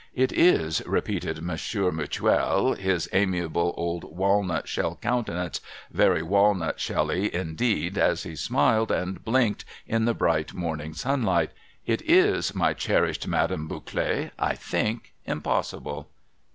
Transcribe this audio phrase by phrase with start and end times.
[0.25, 7.99] 'It is,' repeated Monsieur Mutuel, his amiable old walnut shell countenance very walnut shelly indeed
[7.99, 11.51] as he smiled and blinked in the bright morning sunlight,
[11.93, 16.09] —'it is, my cherished Madame Bouclet, I think, impossible